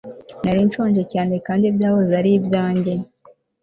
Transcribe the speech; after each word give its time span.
nari 0.43 0.61
nshonje 0.67 1.03
cyane 1.13 1.33
kandi 1.47 1.65
byahoze 1.75 2.13
ari 2.21 2.31
ibyanjye 2.37 2.93